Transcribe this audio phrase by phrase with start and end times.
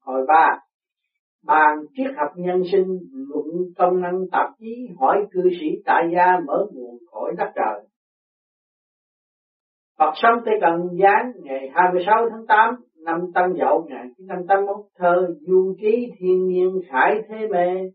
[0.00, 0.48] Hồi ba,
[1.44, 3.46] bàn triết học nhân sinh luận
[3.78, 7.86] công năng tạp chí hỏi cư sĩ tại gia mở nguồn khỏi đất trời.
[9.98, 12.74] Phật sống Tây Cần Giáng ngày 26 tháng 8
[13.04, 17.90] năm Tân Dậu 1981 thơ Du ký thiên nhiên khải thế mê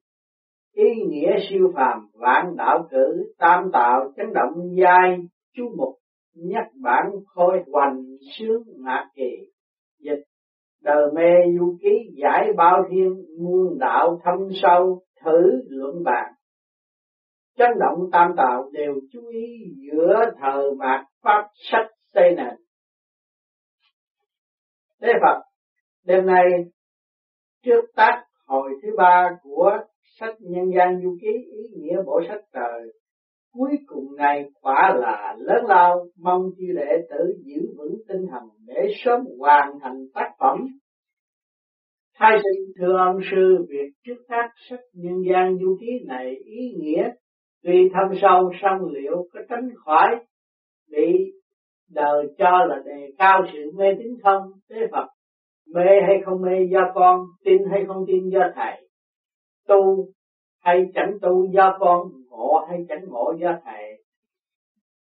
[0.74, 5.18] ý nghĩa siêu phàm vạn đạo cử tam tạo chấn động giai
[5.56, 5.96] chú mục
[6.36, 8.04] nhất bản khôi hoành
[8.38, 9.32] sướng ngạc kỳ
[10.00, 10.24] dịch
[10.86, 16.34] đời mê du ký giải bao thiên muôn đạo thâm sâu thử luận bàn.
[17.58, 22.56] Chấn động tam tạo đều chú ý giữa thờ mạt pháp sách xây nền.
[25.02, 25.42] Thế Phật,
[26.06, 26.46] đêm nay,
[27.64, 29.72] trước tác hồi thứ ba của
[30.20, 32.92] sách nhân gian du ký, ý nghĩa bộ sách trời
[33.58, 38.44] cuối cùng này quả là lớn lao, mong chư đệ tử giữ vững tinh thần
[38.68, 40.68] để sớm hoàn thành tác phẩm.
[42.18, 46.74] Thay sinh, thưa ông sư, việc trước tác sách nhân gian du ký này ý
[46.78, 47.10] nghĩa,
[47.64, 50.26] tuy thâm sâu song liệu có tránh khỏi,
[50.92, 51.32] bị
[51.92, 55.08] đời cho là đề cao sự mê tín không thế Phật,
[55.74, 58.88] mê hay không mê do con, tin hay không tin do thầy.
[59.68, 60.08] Tu
[60.66, 64.04] hay chẳng tu do con ngộ hay chẳng ngộ do thầy.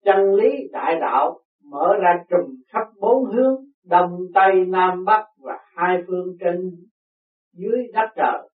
[0.05, 5.59] Chân lý đại đạo mở ra trùm khắp bốn hướng, đông, tây, nam, bắc và
[5.75, 6.70] hai phương trên
[7.53, 8.48] dưới đất trời.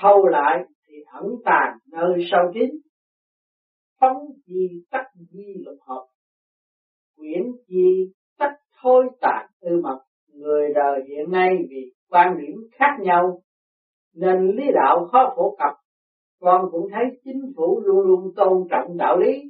[0.00, 2.70] Thâu lại thì ẩn tàng nơi sâu kín,
[4.00, 6.06] phóng di tắc di lục hợp,
[7.16, 9.98] quyển di tắc thôi tàn tư mật.
[10.32, 13.42] Người đời hiện nay vì quan điểm khác nhau
[14.16, 15.76] nên lý đạo khó phổ cập.
[16.40, 19.42] Con cũng thấy chính phủ luôn luôn tôn trọng đạo lý.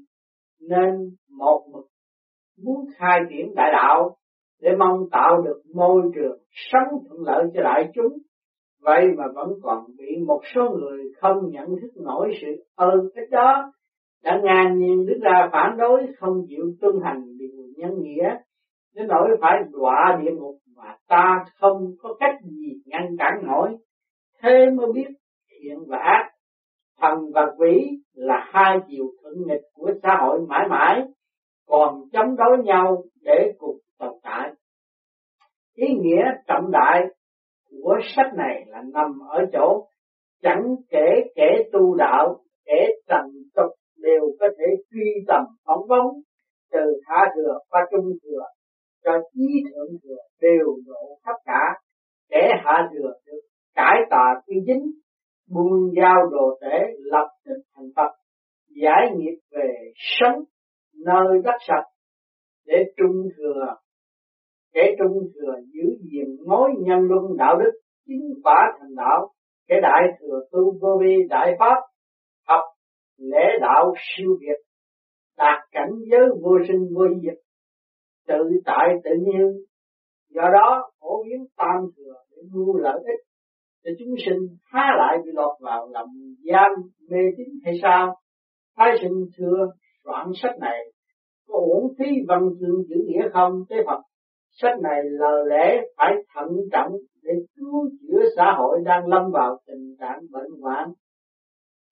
[0.60, 1.86] Nên một mực
[2.64, 4.16] muốn khai triển đại đạo
[4.60, 8.18] để mong tạo được môi trường sống thuận lợi cho đại chúng.
[8.82, 13.24] Vậy mà vẫn còn bị một số người không nhận thức nổi sự ơn cái
[13.30, 13.72] đó.
[14.24, 18.36] Đã ngang nhiên đứng ra phản đối, không chịu tuân hành điều nhân nghĩa.
[18.94, 23.76] Đến nỗi phải đọa địa ngục mà ta không có cách gì ngăn cản nổi
[24.42, 25.08] thế mới biết
[25.50, 26.30] thiện và ác
[27.00, 31.02] thần và quỷ là hai chiều thuận nghịch của xã hội mãi mãi,
[31.66, 34.52] còn chống đối nhau để cùng tồn tại.
[35.74, 37.02] Ý nghĩa trọng đại
[37.70, 39.86] của sách này là nằm ở chỗ
[40.42, 46.06] chẳng kể kẻ tu đạo, kẻ trần tục đều có thể truy tầm phóng vấn,
[46.72, 48.42] từ hạ thừa qua trung thừa
[49.04, 51.80] cho chí thượng thừa đều độ khắp cả,
[52.30, 53.40] kẻ hạ thừa được
[53.76, 54.90] cải tà quy chính,
[55.50, 58.10] buông giao đồ tể, lập tức thành Phật,
[58.82, 60.44] giải nghiệp về sống
[61.04, 61.84] nơi đất sạch,
[62.66, 63.76] để trung thừa
[64.74, 67.70] kẻ trung thừa giữ gìn mối nhân luân đạo đức,
[68.06, 69.28] chính quả thành đạo
[69.68, 71.80] kẻ đại thừa tu vô vi đại pháp,
[72.48, 72.64] học
[73.18, 74.60] lễ đạo siêu việt,
[75.36, 77.38] đạt cảnh giới vô sinh vô diệt,
[78.26, 79.52] tự tại tự nhiên.
[80.28, 83.25] Do đó, phổ biến tam thừa để mưu lợi ích
[83.86, 86.08] để chúng sinh há lại bị lọt vào lòng
[86.52, 86.70] giam
[87.10, 88.16] mê tín hay sao?
[88.76, 89.72] Thái sinh thưa
[90.04, 90.78] soạn sách này,
[91.48, 93.52] có uổng phí văn chương chữ nghĩa không?
[93.70, 94.00] Thế Phật,
[94.50, 96.92] sách này là lẽ phải thận trọng
[97.22, 100.88] để cứu chữa xã hội đang lâm vào tình trạng bệnh hoạn.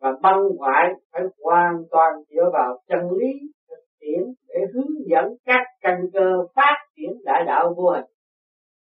[0.00, 3.32] Và băng hoại phải hoàn toàn dựa vào chân lý
[3.68, 8.04] thực tiễn để hướng dẫn các căn cơ phát triển đại đạo vô hình.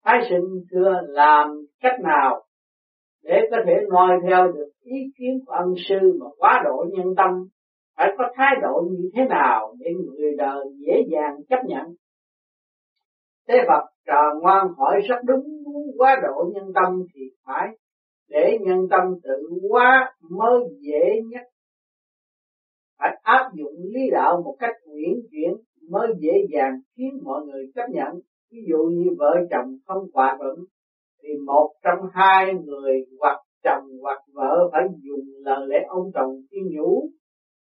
[0.04, 1.48] Thái sinh thưa làm
[1.80, 2.42] cách nào
[3.22, 7.14] để có thể noi theo được ý kiến của ân sư mà quá độ nhân
[7.16, 7.30] tâm,
[7.96, 11.94] phải có thái độ như thế nào để người đời dễ dàng chấp nhận?
[13.48, 17.68] Thế Phật trò ngoan hỏi rất đúng, muốn quá độ nhân tâm thì phải
[18.28, 21.42] để nhân tâm tự hóa mới dễ nhất.
[22.98, 25.52] Phải áp dụng lý đạo một cách uyển chuyển
[25.90, 28.20] mới dễ dàng khiến mọi người chấp nhận.
[28.50, 30.58] Ví dụ như vợ chồng không hòa thuận
[31.22, 36.40] thì một trong hai người hoặc chồng hoặc vợ phải dùng lời lẽ ông chồng
[36.50, 37.08] tiên nhủ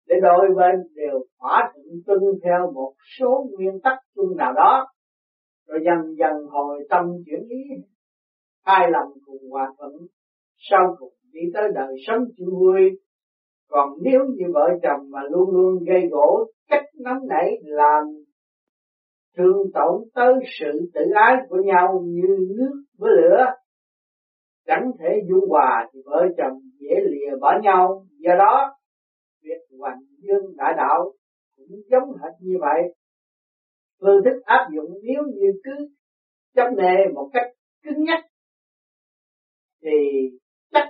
[0.08, 4.86] để đôi bên đều thỏa thuận tuân theo một số nguyên tắc chung nào đó.
[5.66, 7.58] Rồi dần dần hồi tâm chuyển ý
[8.64, 9.92] hai lần cùng hòa thuận,
[10.70, 12.90] sau cùng đi tới đời sống chung vui.
[13.70, 18.04] Còn nếu như vợ chồng mà luôn luôn gây gỗ, cách nóng nảy làm
[19.36, 23.44] thương tổn tới sự tự ái của nhau như nước với lửa
[24.68, 28.04] chẳng thể dung hòa thì vợ chồng dễ lìa bỏ nhau.
[28.18, 28.76] Do đó,
[29.42, 31.12] việc hoành dương đại đạo
[31.56, 32.80] cũng giống hệt như vậy.
[34.00, 35.88] Phương thức áp dụng nếu như cứ
[36.54, 37.46] chấp nề một cách
[37.84, 38.24] cứng nhắc,
[39.82, 39.98] thì
[40.72, 40.88] chắc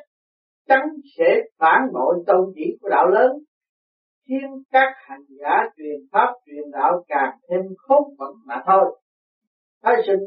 [0.69, 0.81] chắn
[1.19, 1.25] sẽ
[1.59, 3.33] phản bội tôn chỉ của đạo lớn.
[4.29, 9.01] Khiến các hành giả truyền pháp truyền đạo càng thêm khốn phận mà thôi.
[9.83, 10.21] Thái sinh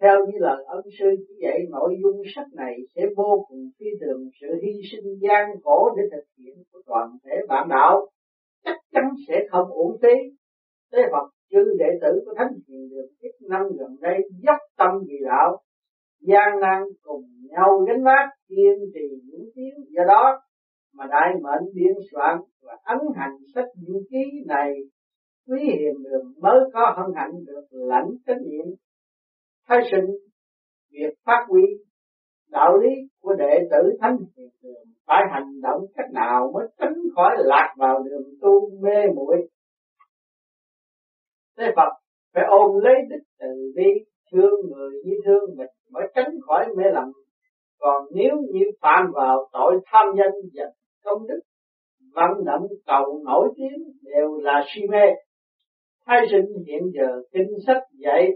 [0.00, 3.86] theo như lời ân sư chỉ dạy nội dung sách này sẽ vô cùng phi
[4.00, 8.08] thường sự hy sinh gian khổ để thực hiện của toàn thể bạn đạo
[8.64, 10.14] chắc chắn sẽ không uổng phí.
[10.92, 14.90] Thế Phật chư đệ tử của Thánh Hiền được ít năm gần đây dốc tâm
[15.08, 15.58] vì đạo,
[16.20, 20.40] gian nan cùng nhau gánh vác kiên trì những tiếng do đó
[20.94, 24.74] mà đại mệnh biên soạn và ấn hành sách du ký này
[25.48, 28.66] quý hiền đường mới có hân hạnh được lãnh trách nhiệm
[29.68, 30.06] khai sinh
[30.92, 31.62] việc phát huy
[32.50, 36.94] đạo lý của đệ tử thánh hiền đường, phải hành động cách nào mới tránh
[37.14, 39.48] khỏi lạc vào đường tu mê muội?
[41.58, 41.92] Thế Phật
[42.34, 43.84] phải ôm lấy đích từ bi,
[44.32, 47.12] thương người như thương mình mới tránh khỏi mê lầm.
[47.78, 50.64] Còn nếu như phạm vào tội tham danh và
[51.04, 51.40] công đức,
[52.14, 55.04] vận động cầu nổi tiếng đều là si mê.
[56.06, 58.28] Thái sinh hiện giờ kinh sách dạy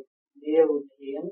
[0.43, 1.23] điều thiện.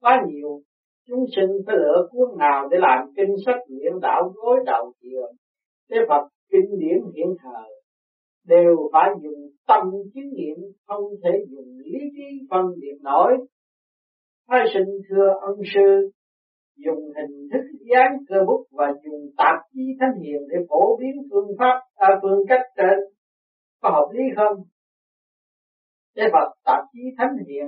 [0.00, 0.60] Quá nhiều
[1.08, 5.32] chúng sinh phải lựa cuốn nào để làm kinh sách luyện đạo gối đầu chiều
[5.90, 7.70] thế Phật kinh điển hiện thời
[8.46, 9.82] đều phải dùng tâm
[10.14, 10.56] chứng nghiệm
[10.86, 13.32] không thể dùng lý trí phân biệt nổi.
[14.48, 16.10] Thái sinh thưa ân sư
[16.76, 17.64] dùng hình thức
[17.94, 22.08] dán cơ bút và dùng tạp chí thánh hiền để phổ biến phương pháp à,
[22.22, 22.98] phương cách trên.
[23.82, 24.64] Có hợp lý không?
[26.16, 27.66] Thế Phật tạp chí thánh hiền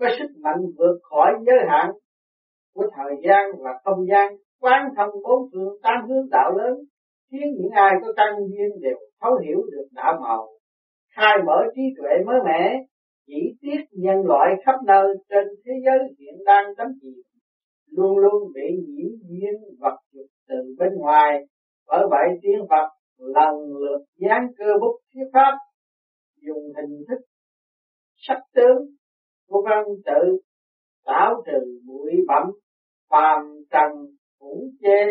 [0.00, 1.90] có sức mạnh vượt khỏi giới hạn
[2.74, 6.74] của thời gian và không gian, quán thông bốn phương tam hướng đạo lớn.
[7.30, 10.48] Khiến những ai có căn duyên đều thấu hiểu được đạo màu,
[11.16, 12.76] khai mở trí tuệ mới mẻ,
[13.26, 17.14] chỉ tiếc nhân loại khắp nơi trên thế giới hiện đang đắm chìm,
[17.90, 21.38] luôn luôn bị nhiễm duyên vật dục từ bên ngoài.
[21.88, 22.88] Bởi vậy tiếng Phật
[23.18, 25.52] lần lượt dán cơ bút thuyết pháp,
[26.46, 27.20] dùng hình thức
[28.16, 28.99] sắc tướng
[29.50, 30.38] của văn tự
[31.04, 32.46] tạo trừ bụi bẩm
[33.10, 33.90] phàm trần
[34.40, 35.06] hữu chê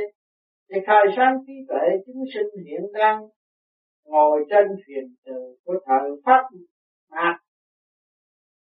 [0.70, 3.22] để khai sáng trí tuệ chúng sinh hiện đang,
[4.06, 6.44] ngồi trên thuyền từ của thời pháp
[7.12, 7.38] mạc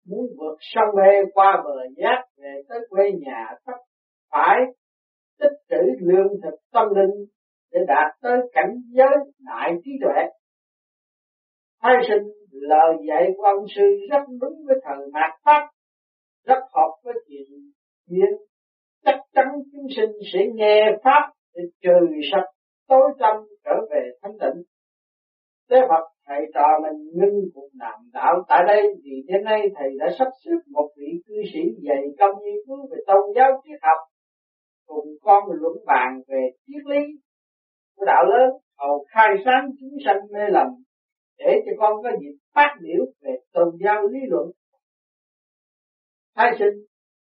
[0.08, 3.78] muốn vượt sông mê qua bờ giác về tới quê nhà tất
[4.32, 4.60] phải,
[5.40, 7.26] tích trữ lương thực tâm linh
[7.72, 10.24] để đạt tới cảnh giới đại trí tuệ.
[11.82, 15.70] Thái sinh lời dạy của ông sư rất đúng với thần mạt pháp,
[16.46, 17.48] rất hợp với chuyện
[18.08, 18.30] duyên.
[19.06, 22.50] Chắc chắn chúng sinh sẽ nghe pháp để trừ sạch
[22.88, 23.36] tối tâm
[23.66, 24.64] trở về thanh tịnh.
[25.70, 29.90] Thế Phật thầy trò mình ngưng cuộc đàm đạo tại đây vì đến nay thầy
[30.00, 33.80] đã sắp xếp một vị cư sĩ dạy công nghiên cứu về tôn giáo triết
[33.82, 33.98] học
[34.88, 37.04] cùng con luận bàn về triết lý
[37.98, 38.50] của đạo lớn
[38.80, 40.68] hầu khai sáng chúng sanh mê lầm
[41.46, 44.52] để cho con có dịp phát biểu về tôn giáo lý luận.
[46.36, 46.86] Thái sinh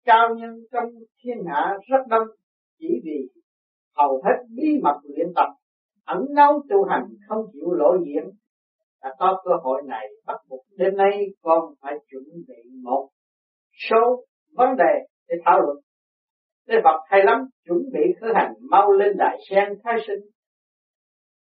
[0.05, 0.89] cao nhân trong
[1.23, 2.27] thiên hạ rất đông
[2.79, 3.41] chỉ vì
[3.95, 5.49] hầu hết bí mật luyện tập
[6.05, 8.23] ẩn nấu tu hành không chịu lộ diện.
[9.03, 13.09] Đã có cơ hội này bắt buộc đêm nay con phải chuẩn bị một
[13.89, 14.25] số
[14.55, 14.93] vấn đề
[15.29, 15.77] để thảo luận.
[16.67, 20.19] Thế Phật hay lắm, chuẩn bị khởi hành mau lên đại sen thái sinh.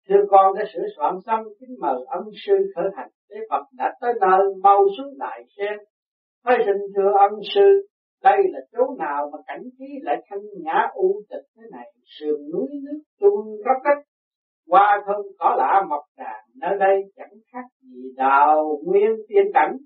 [0.08, 3.08] Thưa con đã sửa soạn xong, kính mời ân sư khởi hành.
[3.30, 5.78] Thế Phật đã tới nơi mau xuống đại sen.
[6.44, 7.86] Thái sinh thưa ân sư,
[8.22, 12.40] đây là chỗ nào mà cảnh trí lại thanh nhã u tịch thế này, sườn
[12.52, 14.04] núi nước tuôn róc rách,
[14.68, 19.76] qua thơm cỏ lạ mọc tràn, nơi đây chẳng khác gì đào nguyên tiên cảnh.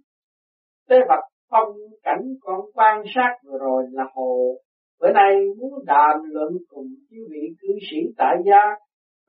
[0.90, 1.72] thế Phật phong
[2.02, 4.56] cảnh con quan sát vừa rồi là hồ
[5.00, 8.62] Bữa nay muốn đàm luận cùng quý vị cư sĩ tại gia,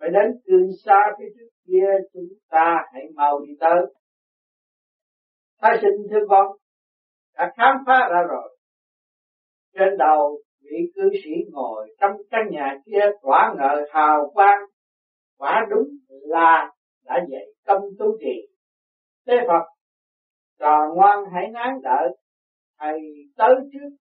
[0.02, 3.94] phải đến từ xa phía trước kia chúng ta hãy mau đi tới.
[5.62, 6.48] Thái sinh thưa con,
[7.38, 8.58] đã khám phá ra rồi.
[9.74, 14.60] Trên đầu vị cư sĩ ngồi trong căn nhà kia quả ngờ hào quang,
[15.38, 16.72] quả đúng là
[17.06, 18.54] đã dạy công tu trì.
[19.28, 19.64] Thế Phật,
[20.60, 22.18] trò ngoan hãy nán đợi,
[22.80, 23.00] thầy
[23.38, 23.96] tới trước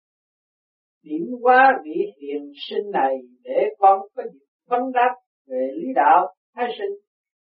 [1.04, 5.16] điểm qua vị hiền sinh này để con có dịp vấn đáp
[5.50, 6.98] về lý đạo, thái sinh.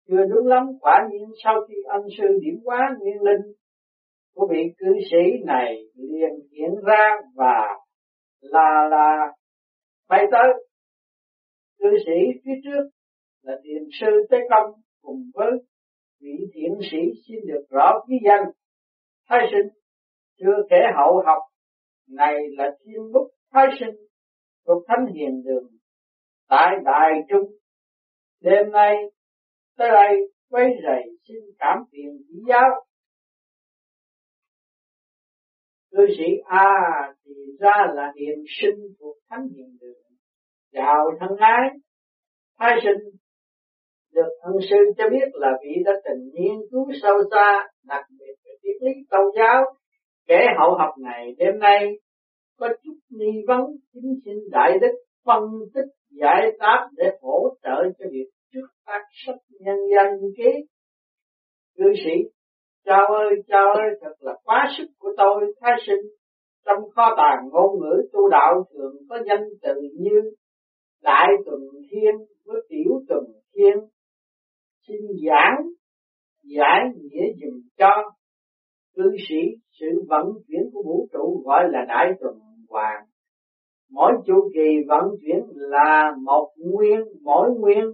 [0.08, 3.52] Chưa đúng lắm, quả nhiên sau khi ân sư điểm hóa nguyên linh
[4.34, 7.76] của vị cư sĩ này liền hiện ra và
[8.40, 9.32] là là
[10.08, 10.66] bay tới.
[11.78, 12.88] Cư sĩ phía trước
[13.42, 14.70] là thiền sư tế công
[15.02, 15.50] cùng với
[16.20, 16.98] vị thiện sĩ
[17.28, 18.44] xin được rõ ký danh.
[19.28, 19.72] Thái sinh,
[20.38, 21.42] chưa kể hậu học
[22.08, 23.94] này là thiên bút thái sinh
[24.66, 25.66] thuộc thánh hiền đường,
[26.48, 27.50] tại đại trung
[28.40, 28.94] đêm nay,
[29.76, 30.16] tới đây
[30.50, 32.70] quấy rầy xin cảm phiền chỉ giáo.
[35.90, 36.72] Cư sĩ A,
[37.24, 40.02] thì ra là hiền sinh thuộc thánh hiền đường.
[40.72, 41.68] Chào thân ái,
[42.58, 43.10] thái sinh,
[44.12, 48.34] được ân sư cho biết là vị đã từng nghiên cứu sâu xa, đặc biệt
[48.44, 49.64] về triết lý tôn giáo.
[50.26, 51.86] Kẻ hậu học này đêm nay
[52.58, 53.60] có chút nghi vấn
[53.92, 54.92] chính xin đại đức
[55.24, 55.42] phân
[55.74, 60.50] tích giải pháp để hỗ trợ cho việc trước tác sách nhân dân ký
[61.76, 62.36] cư sĩ
[62.86, 66.10] Chào ơi, chào ơi, thật là quá sức của tôi, thái sinh.
[66.66, 70.30] Trong kho tàng ngôn ngữ tu đạo thường có danh từ như
[71.02, 73.76] Đại Tuần Thiên với Tiểu Tuần Thiên.
[74.88, 74.96] Xin
[75.26, 75.56] giảng,
[76.44, 77.90] giải nghĩa dùm cho.
[78.94, 79.40] Cư sĩ,
[79.80, 82.34] sự vận chuyển của vũ trụ gọi là Đại Tuần
[83.90, 87.84] Mỗi chu kỳ vận chuyển là một nguyên, mỗi nguyên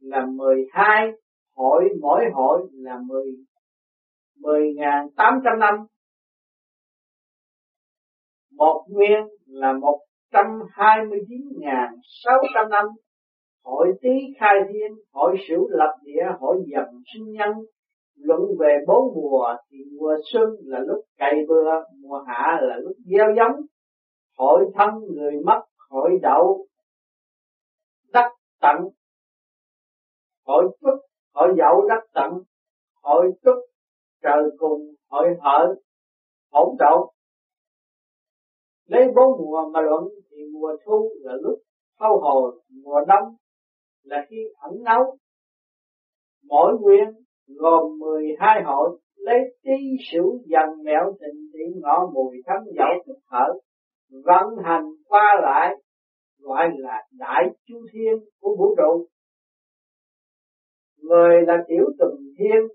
[0.00, 1.12] là mười hai
[1.56, 3.32] hội, mỗi hội là mười
[4.42, 5.74] 10.800 năm.
[8.56, 9.72] Một nguyên là
[10.32, 12.86] 129.600 năm.
[13.64, 14.10] Hội tý
[14.40, 16.84] khai thiên hội sửu lập địa hội dầm
[17.14, 17.50] sinh nhân.
[18.16, 21.70] Luận về bốn mùa thì mùa xuân là lúc cày bừa
[22.02, 23.56] mùa hạ là lúc gieo giống
[24.36, 26.66] hội thân người mất hội đậu
[28.12, 28.76] đắc tận.
[30.46, 30.94] Hội phúc
[31.34, 32.42] hội dậu đắc tận.
[33.02, 33.56] Hội túc
[34.22, 35.74] trời cùng hội hở,
[36.52, 37.08] hỗn độn.
[38.86, 41.58] Lấy bốn mùa mà luận thì mùa thu là lúc
[41.98, 43.36] thâu hồi, mùa đông
[44.02, 45.18] là khi ẩn nấu
[46.48, 47.08] mỗi nguyên
[47.46, 49.72] gồm 12 hội, lấy tí
[50.12, 53.46] sửu dần mẹo tình điện ngọ mùi thấm dậu thức thở
[54.24, 55.76] vận hành qua lại
[56.38, 59.06] gọi là đại chu thiên của vũ trụ.
[60.96, 62.68] Người là tiểu từng thiên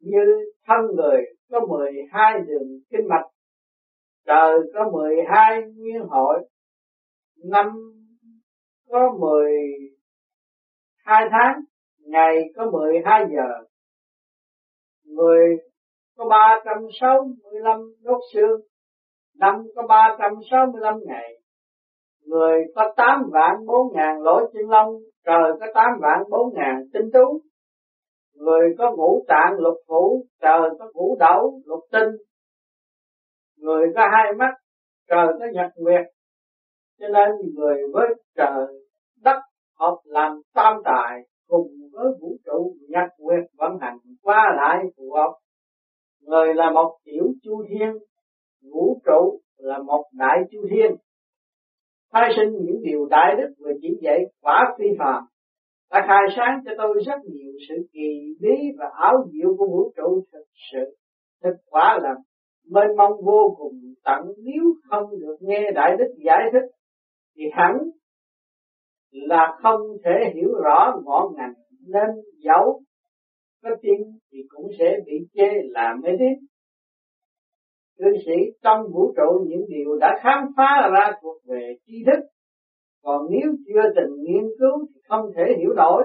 [0.00, 3.26] như thân người có 12 đường kinh mạch,
[4.26, 6.48] trời có 12 nguyên hội,
[7.44, 7.66] năm
[8.88, 11.60] có 12 tháng,
[11.98, 13.64] ngày có 12 giờ,
[15.04, 15.56] người
[16.16, 18.60] có 365 đốt xương,
[19.38, 21.38] năm có 365 ngày,
[22.26, 24.94] người có 8 vạn 4 ngàn lỗ chân lông,
[25.26, 27.40] trời có 8 vạn 4 ngàn tinh tú,
[28.34, 32.08] người có ngũ tạng lục phủ trời có ngũ đẩu lục tinh.
[33.56, 34.54] Người có hai mắt
[35.08, 36.06] trời có nhật nguyệt.
[37.00, 38.66] Cho nên người với trời
[39.22, 39.40] đất
[39.78, 45.12] hợp làm tam tài cùng với vũ trụ nhật nguyệt vận hành qua lại phù
[45.12, 45.32] hợp.
[46.20, 47.92] Người là một tiểu chu thiên
[48.72, 50.96] vũ trụ là một đại chu thiên.
[52.12, 55.24] Khai sinh những điều đại đức vừa chỉ dạy quả phi phàm.
[55.90, 59.92] Đã khai sáng cho tôi rất nhiều sự kỳ bí và ảo diệu của vũ
[59.96, 60.96] trụ thực sự.
[61.42, 62.14] Thực quả là
[62.70, 66.68] mênh mông vô cùng tận nếu không được nghe đại đức giải thích,
[67.36, 67.72] thì hẳn
[69.12, 71.54] là không thể hiểu rõ ngọn ngành
[71.86, 72.10] nên
[72.44, 72.80] dẫu
[73.62, 76.46] có tin thì cũng sẽ bị chê là mê tín
[77.98, 82.20] cư sĩ trong vũ trụ những điều đã khám phá ra thuộc về tri thức.
[83.02, 86.02] Còn nếu chưa từng nghiên cứu thì không thể hiểu nổi.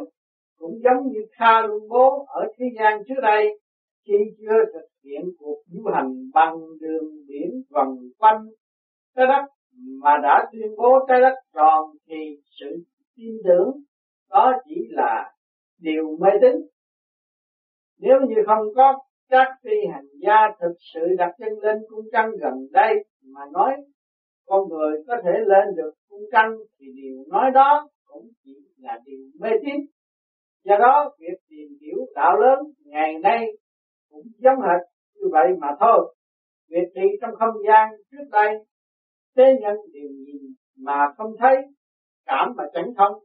[0.57, 3.59] Cũng giống như Kha Bố ở thế gian trước đây,
[4.07, 8.45] khi chưa thực hiện cuộc du hành bằng đường biển vòng quanh
[9.15, 9.45] trái đất
[10.03, 12.83] mà đã tuyên bố trái đất tròn thì sự
[13.15, 13.71] tin tưởng
[14.29, 15.31] đó chỉ là
[15.79, 16.55] điều mê tín.
[17.99, 22.31] Nếu như không có các phi hành gia thực sự đặt chân lên cung trăng
[22.41, 22.93] gần đây
[23.23, 23.71] mà nói,
[24.45, 28.99] con người có thể lên được cung trăng thì điều nói đó cũng chỉ là
[29.05, 29.85] điều mê tín.
[30.63, 33.45] Do đó, việc tìm hiểu đạo lớn ngày nay
[34.09, 34.81] cũng giống hệt
[35.15, 36.15] như vậy mà thôi.
[36.69, 38.55] Việc đi trong không gian trước đây,
[39.37, 40.41] thế nhân đều nhìn
[40.77, 41.55] mà không thấy,
[42.25, 43.23] cảm mà chẳng không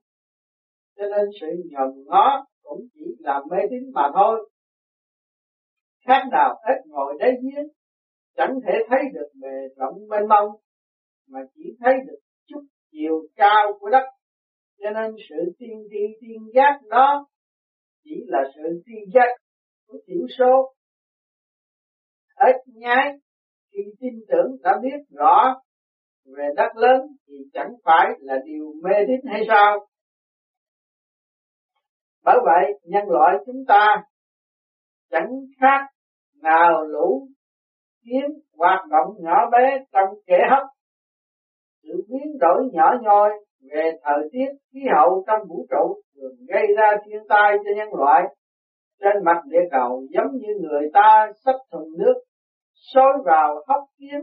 [0.97, 4.51] cho nên sự nhòm ngó cũng chỉ là mê tín mà thôi
[6.07, 7.67] khác nào ít ngồi đáy giếng,
[8.37, 10.49] chẳng thể thấy được bề rộng mênh mông,
[11.29, 12.61] mà chỉ thấy được chút
[12.93, 14.05] chiều cao của đất.
[14.79, 17.27] Cho nên sự tiên tri tiên giác đó
[18.05, 19.29] chỉ là sự tiên giác
[19.87, 20.75] của thiểu số.
[22.35, 23.19] Ít nhái,
[23.73, 25.55] khi tin tưởng đã biết rõ
[26.37, 29.87] về đất lớn thì chẳng phải là điều mê tín hay sao?
[32.25, 34.05] Bởi vậy, nhân loại chúng ta
[35.11, 35.29] chẳng
[35.61, 35.94] khác
[36.45, 37.27] nào lũ
[38.05, 38.25] kiến
[38.59, 40.67] hoạt động nhỏ bé trong kẻ hấp.
[41.83, 43.31] Sự biến đổi nhỏ nhoi
[43.71, 47.89] về thời tiết, khí hậu trong vũ trụ thường gây ra thiên tai cho nhân
[47.99, 48.23] loại.
[49.01, 52.15] Trên mặt địa cầu giống như người ta xách thùng nước
[52.95, 54.21] sôi vào hốc kiến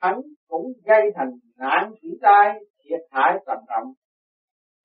[0.00, 3.92] hắn cũng gây thành nạn thủy tai, thiệt hại trầm trọng.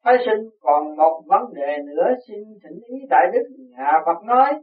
[0.03, 4.53] Thái sinh còn một vấn đề nữa xin thỉnh ý đại đức nhà Phật nói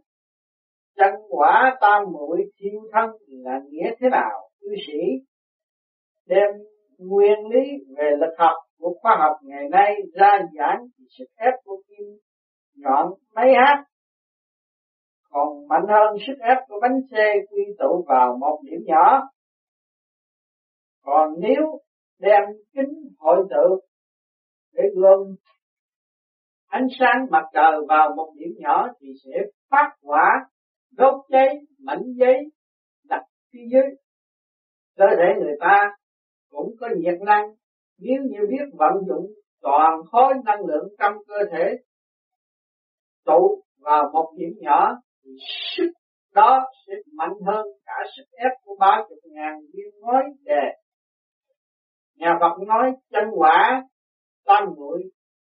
[0.96, 4.98] chân quả tam muội thiêu thân là nghĩa thế nào cư sĩ
[6.26, 6.50] đem
[6.98, 10.86] nguyên lý về lực học của khoa học ngày nay ra giảng
[11.18, 12.06] sức ép của kim
[12.76, 13.84] nhọn máy hát
[15.30, 19.20] còn mạnh hơn sức ép của bánh xe quy tụ vào một điểm nhỏ
[21.02, 21.78] còn nếu
[22.18, 22.42] đem
[22.74, 23.80] kính hội tụ
[24.72, 25.36] để gồm
[26.72, 29.30] ánh sáng mặt trời vào một điểm nhỏ thì sẽ
[29.70, 30.46] phát quả
[30.96, 32.36] đốt cháy mảnh giấy,
[33.08, 33.22] đặt
[33.52, 33.96] phía dưới.
[34.96, 35.90] Cơ thể người ta
[36.50, 37.46] cũng có nhiệt năng.
[37.98, 39.26] Nếu như biết vận dụng
[39.60, 41.76] toàn khối năng lượng trong cơ thể,
[43.24, 44.90] tụ vào một điểm nhỏ,
[45.24, 45.30] thì
[45.76, 45.92] sức
[46.34, 50.72] đó sẽ mạnh hơn cả sức ép của ba chục ngàn viên ngói đề.
[52.16, 53.82] Nhà Phật nói, chân quả,
[54.44, 55.02] tam muội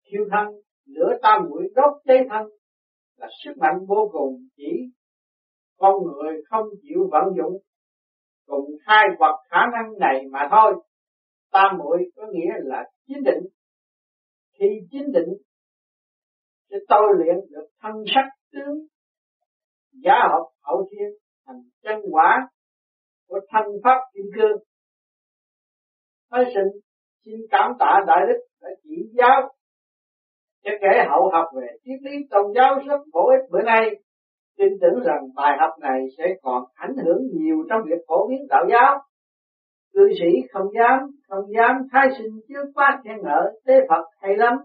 [0.05, 0.47] thiêu thân,
[0.87, 2.47] lửa tam muội đốt cháy thân.
[3.17, 4.91] Là sức mạnh vô cùng chỉ
[5.79, 7.63] con người không chịu vận dụng
[8.47, 10.75] cùng hai vật khả năng này mà thôi.
[11.53, 13.45] Tam muội có nghĩa là chính định.
[14.59, 15.29] Khi chính định,
[16.71, 18.79] sẽ tôi luyện được thân sắc tướng,
[19.93, 21.09] giá học hậu thiên
[21.47, 22.49] thành chân quả
[23.29, 24.59] của thân pháp kim cương.
[26.31, 26.81] Thái sinh,
[27.25, 29.55] xin cảm tạ đại đức đã chỉ giáo
[30.65, 33.91] cho kẻ hậu học về triết lý tôn giáo rất bổ ích bữa nay
[34.59, 38.41] tin tưởng rằng bài học này sẽ còn ảnh hưởng nhiều trong việc phổ biến
[38.49, 38.99] đạo giáo.
[39.95, 44.37] Cư sĩ không dám không dám thái sinh trước quá khen ngợi tế Phật hay
[44.37, 44.59] lắm.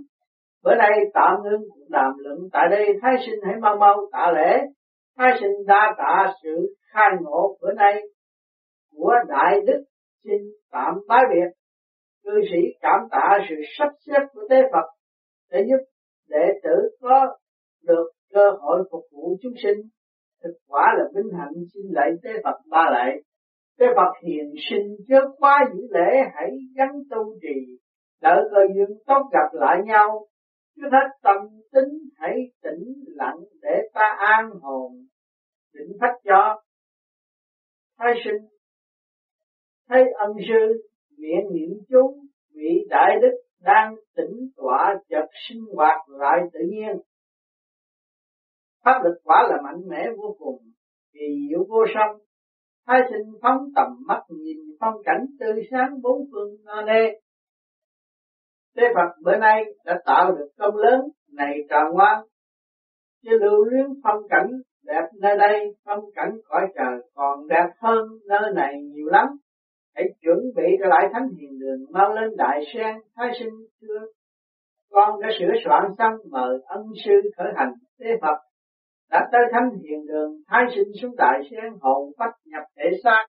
[0.64, 4.62] Bữa nay tạm ngưng đàm luận, tại đây thái sinh hãy mau mau tạ lễ.
[5.18, 8.02] Thái sinh đa tạ sự khai ngộ bữa nay
[8.96, 9.84] của đại đức
[10.24, 11.52] xin tạm bái biệt.
[12.24, 14.86] Cư sĩ cảm tạ sự sắp xếp của tế Phật
[15.52, 15.84] để giúp
[16.30, 17.38] đệ tử có
[17.84, 18.13] được
[18.44, 19.78] cơ hội phục vụ chúng sinh,
[20.44, 23.22] thực quả là vinh hạnh xin lạy tế Phật ba lạy.
[23.80, 27.78] Tế Phật hiền sinh chớ quá dữ lễ, hãy gắn tu trì,
[28.22, 30.28] đợi cơ duyên tốt gặp lại nhau.
[30.76, 31.38] Trước hết tâm
[31.72, 34.92] tính hãy tĩnh lặng để ta an hồn.
[35.74, 36.62] Định phách cho.
[38.00, 38.48] Thái sinh.
[39.90, 42.16] Thấy ân sư miệng niệm chú,
[42.54, 46.98] vị đại đức đang tĩnh tọa chợt sinh hoạt lại tự nhiên
[48.86, 50.60] pháp lực quả là mạnh mẽ vô cùng,
[51.14, 52.22] kỳ diệu vô song.
[52.88, 57.20] Thái sinh phóng tầm mắt nhìn phong cảnh tươi sáng bốn phương no nê.
[58.78, 62.24] Thế Phật bữa nay đã tạo được công lớn này tràn ngoan
[63.24, 64.48] chứ lưu luyến phong cảnh
[64.86, 69.28] đẹp nơi đây, phong cảnh cõi trời còn đẹp hơn nơi này nhiều lắm.
[69.96, 74.00] Hãy chuẩn bị trở lại thánh hiền đường mau lên đại sen, thái sinh chưa?
[74.92, 77.74] Con đã sửa soạn xong mời ân sư khởi hành.
[78.00, 78.38] Thế phật
[79.14, 83.26] đã tới thánh hiền đường thái sinh xuống đại sen hồn phách nhập thể xác.